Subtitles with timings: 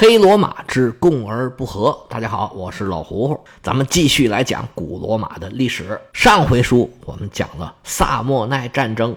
[0.00, 2.06] 黑罗马之共而不和。
[2.08, 6.00] 大家好，我是老胡胡，咱们继续来讲古罗马的历史。
[6.14, 9.14] 上回书我们讲了萨莫奈战争，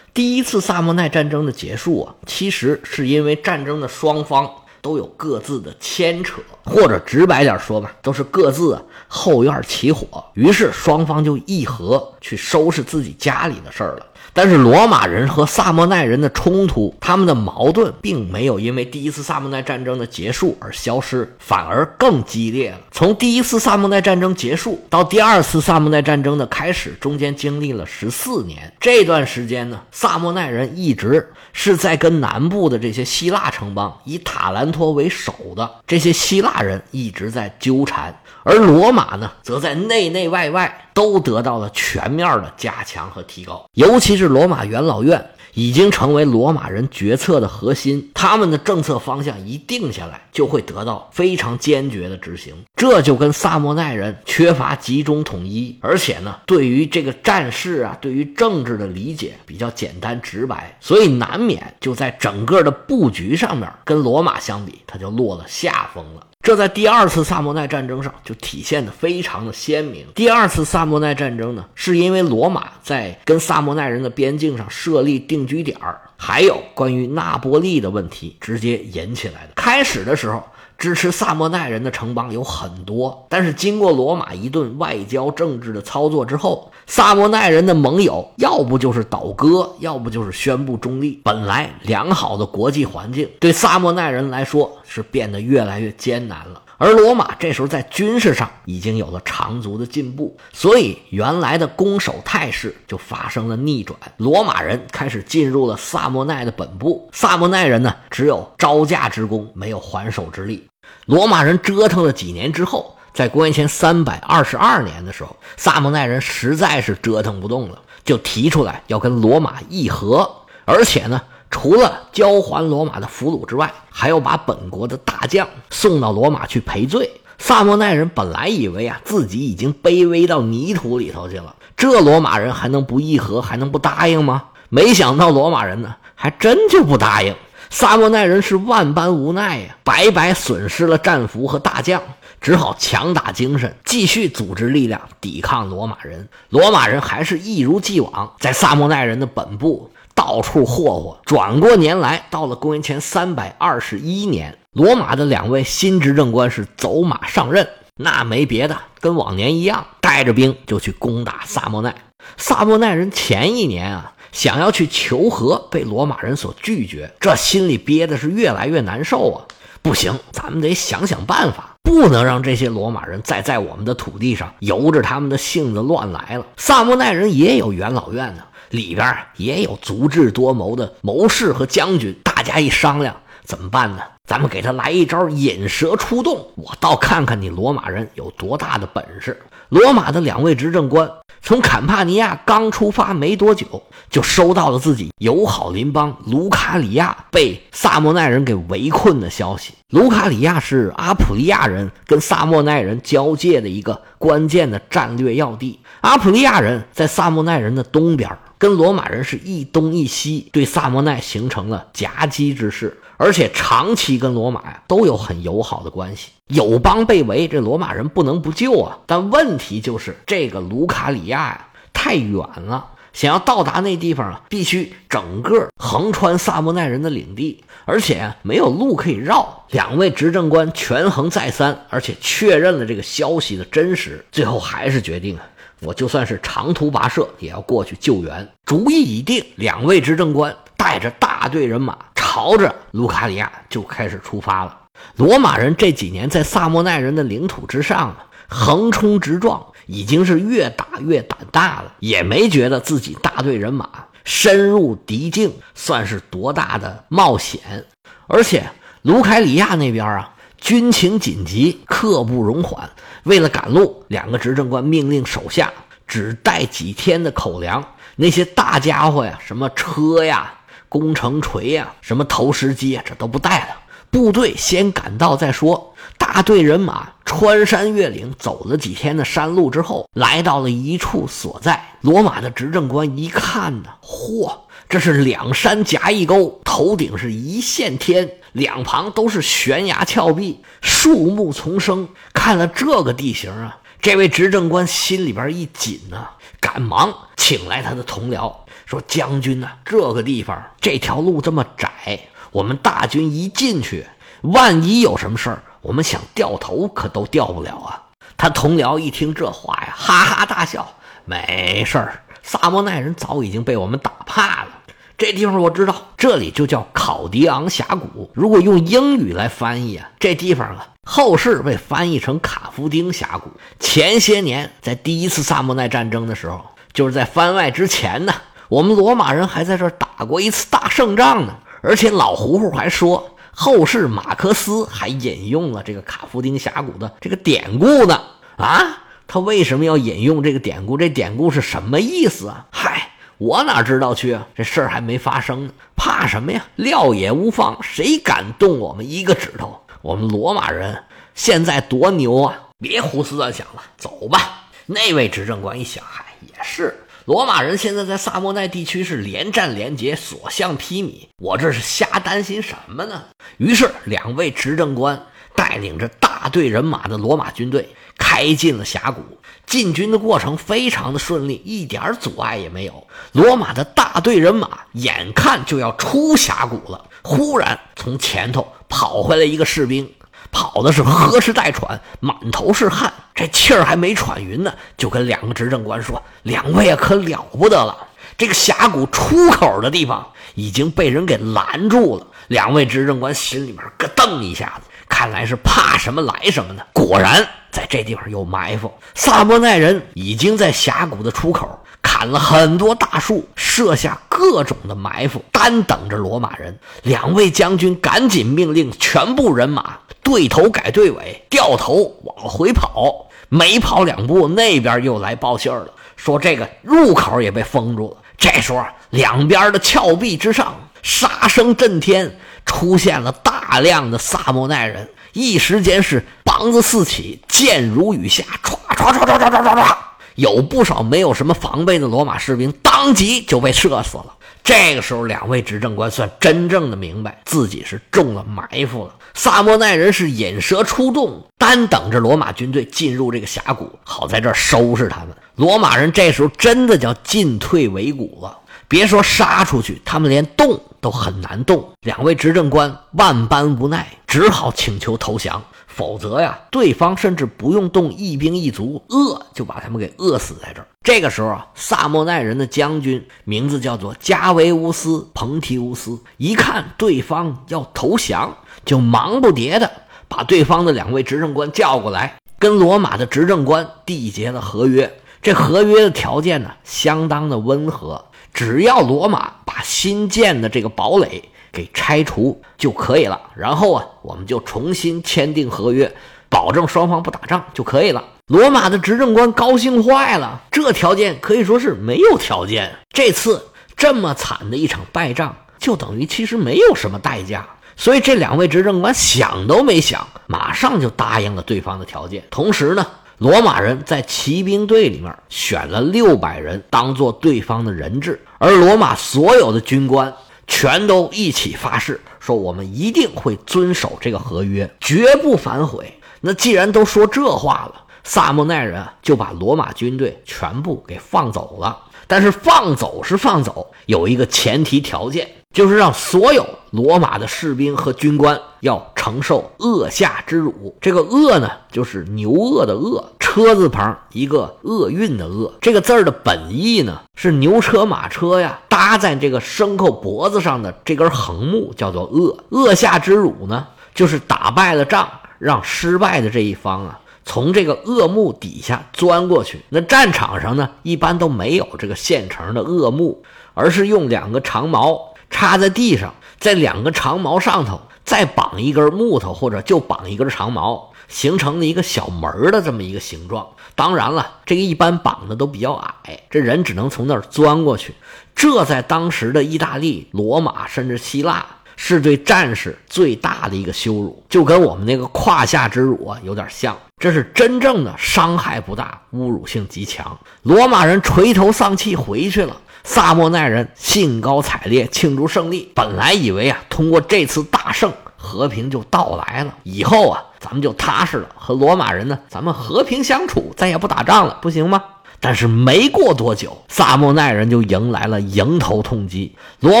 [0.12, 4.50] 第一次萨莫奈战争的结束啊，其实是因为战争的双方
[4.80, 14.06] 都有各自的牵扯，或者直白点说吧，都是各自后院起火，于是双方就议和去收拾自己家里的事儿了。
[14.34, 22.78] 但是罗马人和萨莫奈人的冲突，他们的矛盾并没有因为第一次萨莫奈战争的结束而消失，反而更激烈了。
[22.90, 28.72] 从第一次萨莫奈战争结束到第二次萨莫奈战争的开始，中间经历了十四年。
[28.80, 40.88] 这段时间呢，萨莫奈人一直是在跟南部的这些希腊城邦，以塔兰托为首的这些希腊人一直在纠缠，而罗马呢，则在内内外外。
[40.94, 45.24] 都得到了全面的加强和提高，尤其是罗马元老院
[45.54, 52.54] 已经成为罗马人决策的核心，他们的政策方向一定下来，就会得到非常坚决的执行。
[52.74, 66.26] 这就跟萨莫奈人缺乏集中统一，而且呢，对于这个战事啊，对于政治的理解比较简单直白，所以难免就在整个的布局上面跟罗马相比，他就落了下风了。
[66.42, 70.04] 这在第二次萨莫奈战争上就体现的非常的鲜明。
[70.14, 79.52] 第二次萨莫奈战争呢，是因为罗马在跟萨莫奈人的边境上设立定居点儿，还有关于那波利的问题直接引起来的。
[79.54, 80.42] 开始的时候。
[80.82, 91.20] 支持萨莫奈人的城邦有很多，但是经过罗马一顿外交政治的操作之后，萨莫奈人的盟友要不就是倒戈，要不就是宣布中立。
[91.22, 96.60] 本来良好的国际环境对萨莫奈人来说是变得越来越艰难了。
[96.78, 103.96] 而罗马这时候在军事上已经有了长足的进步，所以原来的攻守态势就发生了逆转。
[104.16, 110.64] 罗马人开始进入了萨莫奈的本部，萨莫奈人呢只有招架之功，没有还手之力。
[111.06, 120.30] 罗马人折腾了几年之后，在公元前三百二十二年的时候，萨莫奈人实在是折腾不动了，就提出来要跟罗马议和，
[120.64, 121.20] 而且呢，
[121.50, 127.10] 除了交还罗马的俘虏之外，还要把本国的大将送到罗马去赔罪。
[127.38, 134.44] 萨莫奈人本来以为啊，自己已经卑微到泥土里头去了，这罗马人还能不议和，还能不答应吗？
[134.68, 137.34] 没想到罗马人呢，还真就不答应。
[137.72, 142.02] 萨莫奈人是万般无奈呀，白白损失了战俘和大将，
[142.38, 146.28] 只好强打精神，继续组织力量抵抗罗马人。
[146.50, 151.18] 罗马人还是一如既往在萨莫奈人的本部到处霍霍。
[151.24, 157.66] 转过年来，到了公元前三百二十一年，罗马的两位新执政官是走马上任，
[157.96, 161.94] 那没别的，跟往年一样，带着兵就去攻打萨莫奈。
[162.36, 164.12] 萨莫奈人前一年啊。
[164.32, 169.44] 想要去求和，被罗马人所拒绝，这心里憋的是越来越难受啊！
[169.82, 176.46] 不行，咱们得想想办法，不能让这些罗马人再在我们的土地上由着他们的性子乱来了。
[176.56, 184.02] 萨莫奈人也有元老院呢，里边也有足智多谋的谋士和将军，大家一商量，怎么办呢？
[184.24, 189.38] 咱们给他来一招引蛇出洞，我倒看看你罗马人有多大的本事。
[189.68, 191.10] 罗马的两位执政官。
[191.44, 199.74] 从坎帕尼亚刚出发没多久，就收到了自己友好邻邦卢卡里亚被萨莫奈人给围困的消息。
[199.88, 205.80] 卢卡里亚是阿普利亚人跟萨莫奈人交界的一个关键的战略要地。
[206.00, 208.30] 阿普利亚人在萨莫奈人的东边，
[208.62, 212.96] 跟罗马人是一东一西，对萨莫奈形成了夹击之势。
[213.16, 219.00] 而且长期跟罗马呀都有很友好的关系，友邦被围，这罗马人不能不救啊。
[219.04, 229.64] 但问题就是这个卢卡里亚呀太远了，想要到达那地方啊，必须整个横穿萨莫奈人的领地，而且没有路可以绕。
[229.70, 235.42] 两位执政官权衡再三，而且确认了这个消息的真实，最后还是决定啊，
[235.82, 238.48] 我就算是长途跋涉也要过去救援。
[238.64, 241.98] 主意已定，两位执政官带着大队人马。
[242.34, 244.74] 朝着卢卡里亚就开始出发了。
[245.16, 253.86] 罗马人这几年在萨莫奈人的领土之上啊，横冲直撞，已经是越打越胆大了，也没觉得自己大队人马
[254.24, 257.84] 深入敌境算是多大的冒险。
[258.28, 258.64] 而且
[259.02, 260.31] 卢凯里亚那边啊，
[260.62, 262.88] 军情紧急，刻不容缓。
[263.24, 265.72] 为了赶路，两个执政官命令手下
[266.06, 270.54] 只带几天的口粮，那些大家伙呀，什么车呀。
[270.88, 273.76] 工程锤呀，什么投石机啊，这都不带了。
[274.12, 275.94] 部队先赶到再说。
[276.18, 281.82] 大队人马穿山越岭，走了几天的山路之后，来到了一处所在。
[282.02, 284.54] 罗马的执政官一看呢，嚯，
[284.86, 292.06] 这是两山夹一沟，头顶是一线天，两旁都是悬崖峭壁，树木丛生。
[292.34, 296.28] 看了这个地形啊，这位执政官心里边一紧呐，
[296.60, 298.54] 赶忙请来他的同僚，
[298.84, 304.06] 说：“将军呐，这个地方这条路这么窄，我们大军一进去，
[304.42, 308.02] 万一有什么事儿，我们想掉头可都掉不了啊。”
[308.38, 310.86] 他同僚一听这话呀，哈哈大笑
[311.24, 314.68] ：“没事儿，萨莫奈人早已经被我们打怕了。
[315.16, 318.30] 这地方我知道，这里就叫考迪昂峡谷。
[318.34, 323.50] 如果用英语来翻译啊，这地方啊，后世被翻译成卡夫丁峡谷。
[323.78, 326.60] 前些年在第一次萨莫奈战争的时候，
[326.92, 328.34] 就是在番外之前呢，
[328.68, 331.54] 我们罗马人还在这儿打过一次大胜仗呢。
[331.82, 338.18] 而且老胡胡还说。”后世马克思还引用了这个卡夫丁峡谷的这个典故呢
[338.56, 339.04] 啊！
[339.26, 340.96] 他为什么要引用这个典故？
[340.96, 342.66] 这典故是什么意思啊？
[342.70, 344.46] 嗨，我哪知道去啊！
[344.54, 346.64] 这事儿还没发生呢，怕什么呀？
[346.76, 349.78] 料也无妨，谁敢动我们一个指头？
[350.00, 352.58] 我们罗马人现在多牛啊！
[352.80, 354.64] 别胡思乱想了，走吧。
[354.86, 357.04] 那位执政官一想，嗨，也是。
[357.24, 361.28] 罗马人现在在萨莫奈地区是连战连捷，所向披靡。
[361.38, 363.22] 我这是瞎担心什么呢？
[363.58, 367.88] 于是，两位执政官带领着大队人马的罗马军队
[368.18, 369.22] 开进了峡谷。
[369.66, 373.06] 进军的过程非常的顺利，一点阻碍也没有。
[373.30, 380.12] 罗马的大队人马眼看就要出峡谷了，忽然从前头跑回来一个士兵。
[380.50, 387.96] 跑的是呵哧带喘，满头是汗，这气儿还没喘匀呢，就跟两个执政官说：“两位啊，可了不得了！
[388.36, 394.90] 这个峡谷出口的地方已经被人给拦住了。”两位执政官心里面咯噔一下子，
[395.22, 396.82] 看来是怕什么来什么呢。
[396.92, 401.78] 果然，在这地方有埋伏，萨摩奈人已经在峡谷的出口。
[402.02, 406.76] 砍了很多大树，设下各种的埋伏，单等着罗马人。
[407.04, 413.28] 两位将军赶紧命令全部人马对头改队尾，掉头往回跑。
[413.48, 415.86] 没跑两步，那边又来报信了，
[416.16, 418.16] 说这个入口也被封住了。
[418.36, 429.96] 这时候，两边的峭壁之上杀声震天，出现了大量的萨莫奈人，一时间是膀子四起，箭如雨下，唰唰唰唰唰唰唰唰。
[430.34, 434.34] 有不少没有什么防备的罗马士兵，当即就被射死了。
[434.64, 439.14] 这个时候，两位执政官算真正的明白自己是中了埋伏了。
[439.34, 445.28] 萨莫奈人是引蛇出洞，单等着罗马军队进入这个峡谷，好在这儿收拾他们。
[445.56, 448.58] 罗马人这时候真的叫进退维谷了。
[448.92, 451.92] 别说杀出去，他们连动都很难动。
[452.02, 455.62] 两位执政官万般无奈，只好请求投降。
[455.86, 460.86] 否则呀，对方甚至不用动一兵一卒，饿就把他们给饿死在这儿。
[461.02, 468.54] 这个时候啊，萨莫奈人的将军名字叫做加维乌斯·彭提乌斯，一看对方要投降，
[468.84, 469.90] 就忙不迭的
[470.28, 475.10] 把对方的两位执政官叫过来，跟罗马的执政官缔结了合约。
[475.40, 481.48] 这合约的条件呢，相当的温和，只要罗马把新建的这个堡垒。
[481.74, 486.14] 给拆除就可以了，然后啊，我们就重新签订合约，
[486.50, 488.22] 保证双方不打仗就可以了。
[488.48, 492.94] 罗马的执政官高兴坏了，这条件可以说是没有条件。
[493.14, 497.66] 这次这么惨的一场败仗，就等于其实没有什么代价，
[497.96, 502.44] 所以这两位执政官想都没想，马上就答应了对方的条件。
[502.50, 503.06] 同时呢，
[503.42, 510.32] 罗马人在骑兵队里面选了六百人当做对方的人质，而罗马所有的军官。
[510.68, 516.14] 全都一起发誓说，我们一定会遵守这个合约，绝不反悔。
[516.40, 521.98] 那既然都说这话了，萨莫奈人就把罗马军队全部给放走了。
[522.28, 530.94] 但是放走是放走，有一个前提条件，就是让所有罗马的士兵和军官要承受恶下之辱。
[531.00, 535.72] 这个恶呢，就是牛恶的恶，车字旁一个厄运的厄。
[535.80, 542.58] 这个字儿的本意呢，是牛车马车呀搭在这个牲口脖子上的这根横木叫做恶。
[542.68, 547.18] 恶下之辱呢，就是打败了仗，让失败的这一方啊。
[547.44, 553.42] 从这个恶木底下钻过去，那战场上呢，一般都没有这个现成的恶木，
[553.74, 563.68] 而是用两个长矛插在地上，在两个长矛上头再绑一根木头，或者就绑一根长矛，形成了一个小门的这么一个形状。
[563.94, 568.14] 当然了，这个一般绑的都比较矮，这人只能从那儿钻过去。
[568.56, 571.64] 这在当时的意大利、罗马甚至希腊。
[571.94, 576.96] 是对战士最大的一个羞辱，就跟我们那个胯下之辱啊有点像。
[577.18, 580.36] 这是真正的伤害不大，侮辱性极强。
[580.62, 595.02] 罗马人垂头丧气回去了，萨莫奈人兴高采烈庆祝胜利，本来以为啊，通过这次大胜，和平就到来了，以后啊，咱们就踏实了，和罗马人呢，咱们和平相处，再也不打仗了，不行吗？
[595.40, 599.56] 但是没过多久，萨莫奈人就迎来了迎头痛击。
[599.80, 600.00] 罗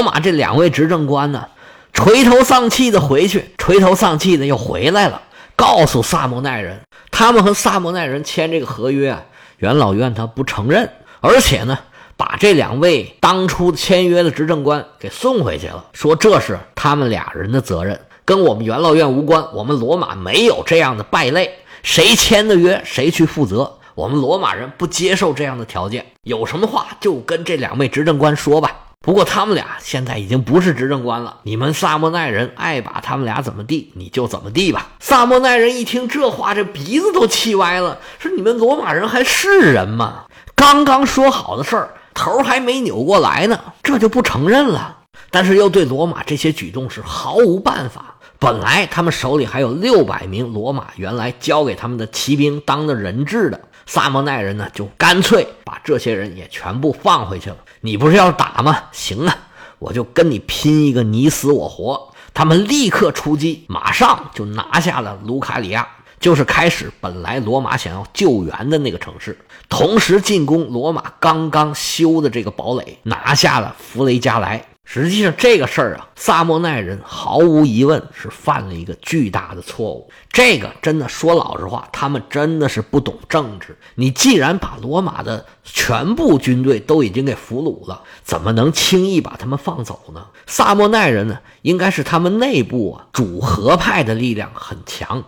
[0.02, 1.48] 马这两位执政官呢，
[1.92, 5.22] 垂头丧气的回去，垂头丧气的又回来了，
[5.56, 9.22] 告诉萨莫奈人，他们和萨莫奈人签这个合约啊，
[9.58, 10.88] 元老院他不承认，
[11.20, 11.76] 而且呢，
[12.22, 21.52] 把这两位当初签约的执政官给送回去了，说这是他们俩人的责任，跟我们元老院无关，我们罗马没有这样的败类，
[21.82, 23.78] 谁签的约谁去负责。
[23.96, 28.70] 我们罗马人不接受这样的条件，有什么话就跟这两位执政官说吧。
[29.00, 34.90] 不过他们俩现在已经不是执政官了，你们萨莫奈人爱把他们俩怎么地，你就怎么地吧。
[35.00, 40.26] 萨莫奈人一听这话，这鼻子都气歪了，说：“你们罗马人还是人吗？
[40.54, 44.98] 刚刚说好的事儿，头还没扭过来呢，这就不承认了。
[45.30, 48.16] 但是又对罗马这些举动是毫无办法。
[48.38, 57.56] 本来他们手里还有六百名罗马原来交给他们的骑兵当的人质的。”萨莫奈人呢，就干脆把这些人也全部放回去了。
[57.80, 58.78] 你不是要打吗？
[58.92, 59.36] 行啊，
[59.78, 62.12] 我就跟你拼一个你死我活。
[62.32, 65.86] 他们立刻出击，马上就拿下了卢卡里亚，
[66.22, 69.36] 就是开始本来罗马想要救援的那个城市，
[69.68, 74.64] 同时进攻罗马刚刚修的这个堡垒，拿下了弗雷加莱。
[74.84, 80.10] 实际上，这个事儿啊，萨莫奈人毫无疑问是犯了一个巨大的错误。
[80.30, 83.76] 这个真的说老实话，他们真的是不懂政治。
[83.94, 90.26] 你既然把罗马的全部军队都已经给俘虏了，怎么能轻易把他们放走呢？
[90.46, 95.24] 萨莫奈人呢，应该是他们内部啊主和派的力量很强，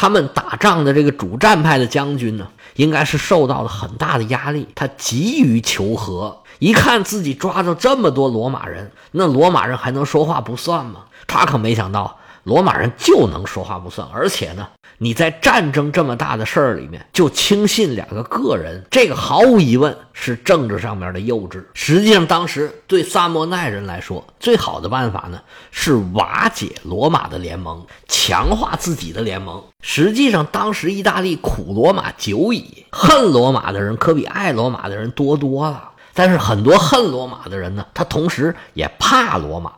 [0.00, 6.44] 他们打仗的这个主战派的将军呢，应该是受到了很大的压力，他急于求和。
[6.60, 11.00] 一看自己抓着这么多罗马人，那罗马人还能说话不算吗？
[11.26, 14.68] 他可没想到，罗马人就能说话不算，而且呢，
[15.00, 21.64] 你在战争这么大的事儿里面就轻信两个个人，这个毫无疑问是政治上面的幼稚。
[21.72, 25.40] 实际上，当时对萨莫奈人来说，最好的办法呢
[25.70, 29.62] 是瓦解罗马的联盟，强化自己的联盟。
[29.80, 35.90] 实际上，当时意大利苦罗马久矣，恨罗马的人可比爱罗马的人多多了。
[36.12, 39.72] 但是很多恨罗马的人呢，他同时也怕罗马。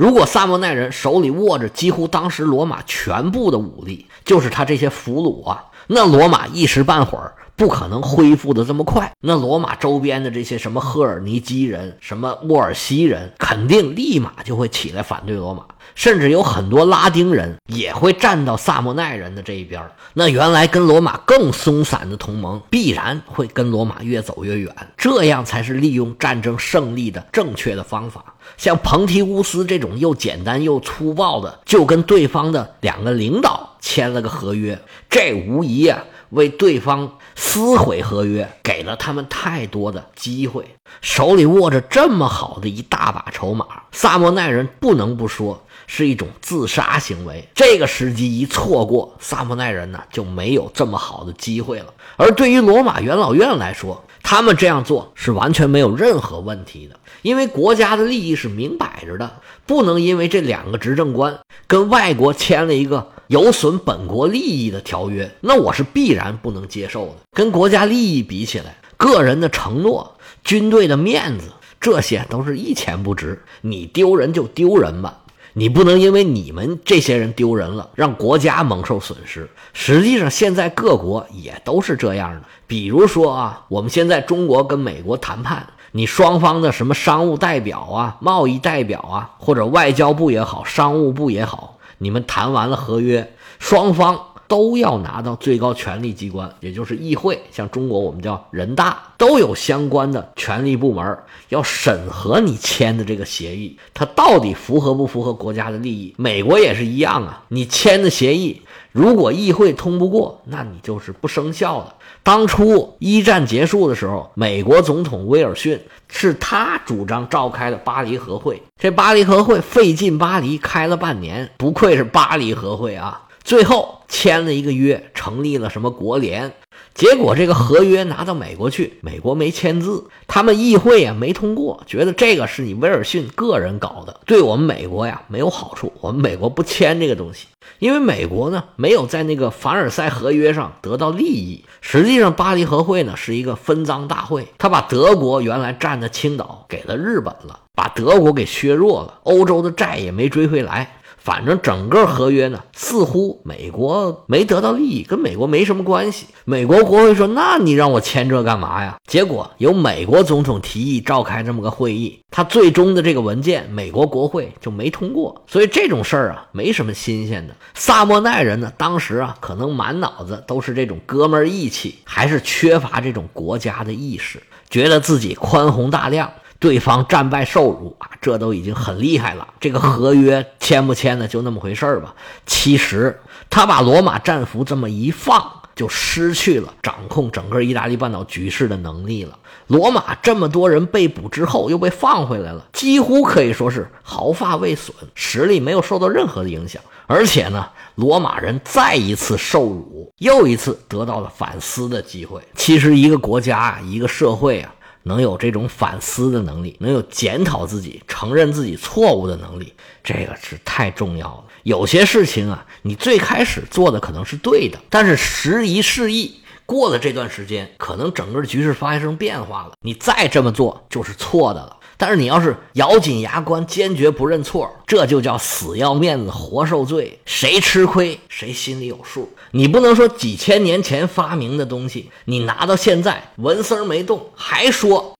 [0.00, 9.12] 如果萨莫奈人手里握着几乎当时罗马全部的武力，就是他这些俘虏啊，那罗马一时半会儿不可能恢复的这么快。
[9.20, 15.64] 那罗马周边的这些什么赫尔尼基人、什么沃尔西人，肯定立马就会起来反对罗马。
[16.00, 24.74] 甚至有很多拉丁人也会站到萨莫奈人的这一边那原来跟罗马更松散的同盟，必然会跟罗马越走越远。
[24.96, 28.24] 这样才是利用战争胜利的正确的方法。
[28.56, 34.80] 像彭提乌斯这种又简单又粗暴的，就跟对方的两个领导签了个合约，
[35.10, 40.64] 这无疑啊，为对方撕毁合约给了他们太多的机会。
[41.02, 45.62] 手里握着这么好的一大把筹码，萨莫奈人不能不说。
[45.92, 51.92] 是一种自杀行为，这个时机一错过，萨莫奈人呢就没有这么好的机会了。
[52.16, 59.28] 而对于罗马元老院来说，他们这样做是完全没有任何问题的，因为国家的利益是明摆着的，
[59.66, 67.14] 不能因为这两个执政官跟外国签了一个有损本国利益的条约，那我是必然不能接受的。
[67.32, 71.48] 跟国家利益比起来，个人的承诺、军队的面子，
[71.80, 73.42] 这些都是一钱不值。
[73.62, 75.16] 你丢人就丢人吧。
[75.52, 79.48] 你不能因为你们这些人丢人了，让国家蒙受损失。
[79.72, 82.42] 实际上，现在各国也都是这样的。
[82.66, 94.18] 比如说啊，我们现在中国跟美国谈判，你双方的什么商务代表啊、贸易代表啊，或者外交部也好、商务部也好，你们谈完了合约，双方。
[94.50, 101.16] 都要拿到最高权力机关，也就是议会，像中国我们叫人大，都有相关的权力部门
[101.50, 106.12] 要审核你签的这个协议，它到底符合不符合国家的利益？
[106.18, 111.94] 美国也是一样啊，你签的协议如果议会通不过，那你就是不生效的。
[112.24, 123.28] 当初一战结束的时候，美国总统威尔逊是他主张召开的巴黎和会，这巴黎和会费劲巴黎开了半年，不愧是巴黎和会啊。
[123.42, 126.52] 最后签了一个约，成立了什么国联。
[126.92, 137.46] 结果这个合约拿到美国去，美国没签字，他们议会呀没通过，觉得这个是你威尔逊个人搞的，对我们美国呀没有好处，我们美国不签这个东西，
[137.78, 141.64] 因为美国呢没有在那个凡尔赛合约上得到利益。
[141.80, 150.96] 实际上，巴黎和会呢是一个分赃大会，他把德国原来占的青岛给了日本了，把德国给削弱了，欧洲的债也没追回来。
[151.20, 156.26] 反正整个合约呢，似乎美国没得到利益，跟美国没什么关系。
[156.46, 165.44] 美国国会说：“那你让我签这干嘛呀？”结果由美国总统提议召开这么个会议，他最终的这个文件，美国国会就没通过。
[165.46, 167.54] 所以这种事儿啊，没什么新鲜的。
[167.74, 176.32] 萨莫奈人呢，当时啊，可能满脑子都是这种哥们儿义气，还是缺乏这种国家的意识，觉得自己宽宏大量。
[176.60, 179.48] 对方战败受辱啊，这都已经很厉害了。
[179.58, 182.14] 这个合约签不签的就那么回事儿吧。
[182.44, 185.42] 其实他把罗马战俘这么一放，
[185.74, 189.38] 就失去了掌控整个意大利半岛局势的能力了。
[189.68, 196.82] 罗马这么多人被捕之后又被放回来了，几乎可以说是毫发未损，实力没有受到任何的影响。
[197.06, 202.42] 而且呢，罗马人再一次受辱，又一次得到了反思的机会。
[202.54, 204.74] 其实一个国家啊，一个社会啊。
[205.10, 209.74] 能有这种反思的能力，能有检讨自己、承认自己错误的能力，
[210.04, 211.44] 这个是太重要了。
[211.64, 221.76] 有些事情啊，你最开始做的可能是对的，但是时移世易，过了这段时间，可能整个局势发生变化了，你再这么做就是错的了。
[222.00, 229.28] 但是你要是咬紧牙关，坚决不认错，这就叫死要面子活受罪，谁吃亏谁心里有数。
[229.50, 235.12] 你不能说几千年前发明的东西，你拿到现在纹丝儿没动，还说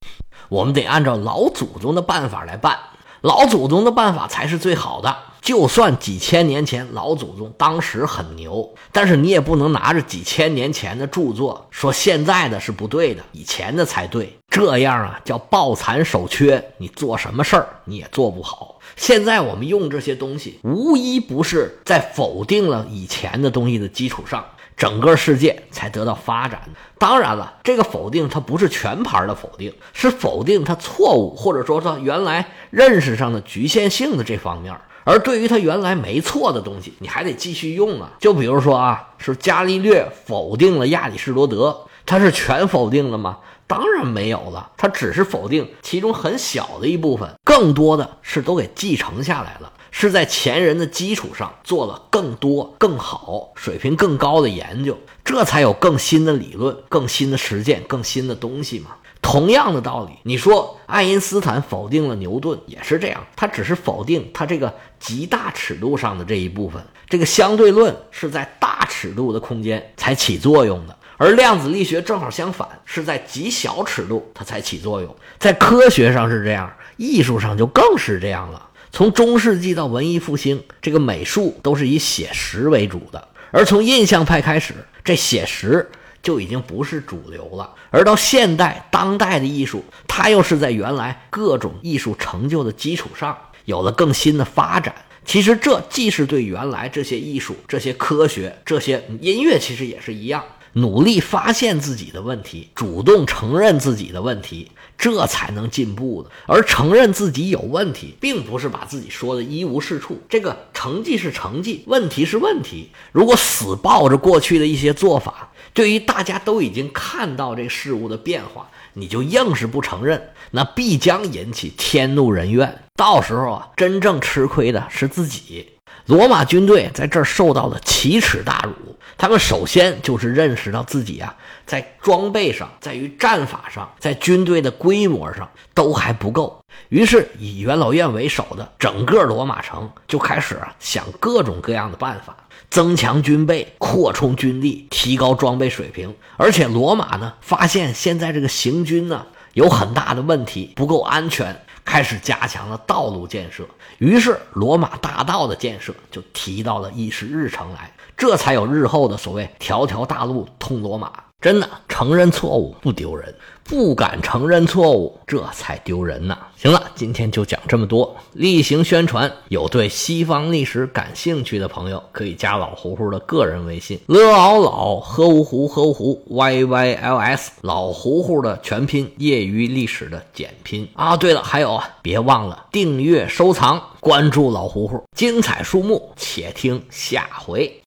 [0.48, 2.78] 我们得按照老祖宗的办法来办，
[3.20, 5.14] 老祖宗的办法才是最好的。
[5.42, 14.34] 就算几千年前老祖宗当时很牛，但是你也不能拿着几千年前的著作说现在的是不对的，以前的才对。
[14.50, 18.80] 这样啊，叫抱残守缺，你做什么事儿你也做不好。
[18.96, 24.44] 现在我们用这些东西，无一不是在否定了以前的东西的基础上，
[24.76, 26.60] 整个世界才得到发展。
[26.98, 34.76] 当然了，这个否定它不是全盘的否定，是否定它错误，或者说它原来认识上的局限性的这方面。
[35.04, 38.10] 而对于它原来没错的东西，你还得继续用啊。
[38.18, 43.38] 就比如说啊，是伽利略否定了亚里士多德，他是全否定了吗？
[43.66, 58.90] 当然没有了，他只是否定其中很小的一部分，更多的是都给继承下来了，是在前人的基础上做了更多、更好、水平更高的研究，这才有更新的理论、更新的实践、更新的东西嘛。
[59.22, 66.82] 同样的道理，你说爱因斯坦否定了牛顿也是这样，他只是否定他这个极大尺度上的这一部分。
[67.08, 75.14] 这个相对论是在大尺度的空间才起作用的，而量子力学正好相反，是在极小尺度它才起作用。
[75.38, 78.70] 在科学上是这样，艺术上就更是这样了。
[78.90, 84.72] 从中世纪到文艺复兴，这个美术都是以写实为主的，而从印象派开始，
[85.04, 85.90] 这写实。
[86.22, 94.94] 就已经不是主流了，而到现代当代的艺术，它又是在原来各种艺术成就的基础上有了更新的发展。
[95.24, 106.30] 其实这既是对原来这些艺术、这些科学、这些音乐，其实也是一样，努力发现自己的问题，主动承认自己的问题，这才能进步的。
[106.46, 110.20] 而承认自己有问题，并不是把自己说的一无是处。
[110.28, 112.90] 这个成绩是成绩，问题是问题。
[113.12, 122.82] 如果死抱着过去的一些做法，对于大家都已经看到这事物的变化，你就硬是不承认，那必将引起天怒人怨。
[122.96, 125.66] 到时候啊，真正吃亏的是自己。
[126.06, 131.34] 罗马军队在这儿受到了奇耻大辱，他们首先就是认识到自己啊，
[131.66, 136.62] 在装备上，在于战法上，在军队的规模上都还不够。
[136.88, 142.36] 于是以元老院为首的整个罗马城就开始啊想各种各样的办法。
[142.68, 146.14] 增强军备，扩充军力，提高装备水平。
[146.36, 153.66] 而且罗马呢，发现现在这个行军呢有很大的问题，不够安全，开始加强了道路建设。
[153.98, 161.12] 于是罗马大道的建设就提到了议事日程来，这才有日后的所谓“条条大路通罗马”。
[161.40, 163.34] 真的，承认错误不丢人。
[163.64, 166.36] 不敢承认错误，这才丢人呢。
[166.56, 169.30] 行了，今天就讲这么多，例行宣传。
[169.48, 181.16] 有对西方历史感兴趣的朋友，可以加老胡胡的个人微信：l 敖老喝芜湖喝芜湖 y y l s 老胡胡的全拼，业余历史的简拼啊。
[181.16, 187.72] 对了，还有啊，别忘了订阅、收藏、关注老胡胡，精彩书目，且听下回。